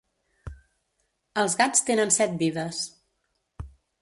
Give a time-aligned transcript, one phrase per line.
[1.43, 2.81] Els gats tenen set vides.